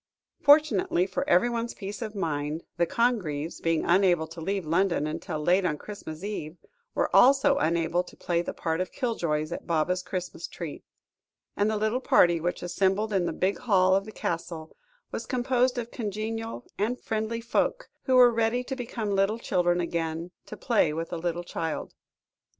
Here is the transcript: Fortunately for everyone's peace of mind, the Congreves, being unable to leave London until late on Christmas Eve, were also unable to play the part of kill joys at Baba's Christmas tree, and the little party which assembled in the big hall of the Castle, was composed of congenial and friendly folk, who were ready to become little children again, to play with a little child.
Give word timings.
Fortunately 0.41 1.05
for 1.05 1.29
everyone's 1.29 1.75
peace 1.75 2.01
of 2.01 2.15
mind, 2.15 2.63
the 2.77 2.87
Congreves, 2.87 3.61
being 3.61 3.85
unable 3.85 4.25
to 4.25 4.41
leave 4.41 4.65
London 4.65 5.05
until 5.05 5.39
late 5.39 5.63
on 5.63 5.77
Christmas 5.77 6.23
Eve, 6.23 6.57
were 6.95 7.15
also 7.15 7.57
unable 7.59 8.01
to 8.05 8.17
play 8.17 8.41
the 8.41 8.51
part 8.51 8.81
of 8.81 8.91
kill 8.91 9.13
joys 9.13 9.51
at 9.51 9.67
Baba's 9.67 10.01
Christmas 10.01 10.47
tree, 10.47 10.83
and 11.55 11.69
the 11.69 11.77
little 11.77 11.99
party 12.01 12.39
which 12.41 12.63
assembled 12.63 13.13
in 13.13 13.27
the 13.27 13.31
big 13.31 13.59
hall 13.59 13.93
of 13.95 14.05
the 14.05 14.11
Castle, 14.11 14.75
was 15.11 15.27
composed 15.27 15.77
of 15.77 15.91
congenial 15.91 16.65
and 16.79 16.99
friendly 16.99 17.39
folk, 17.39 17.87
who 18.05 18.15
were 18.15 18.31
ready 18.33 18.63
to 18.63 18.75
become 18.75 19.13
little 19.15 19.37
children 19.37 19.79
again, 19.79 20.31
to 20.47 20.57
play 20.57 20.91
with 20.91 21.13
a 21.13 21.17
little 21.17 21.43
child. 21.43 21.93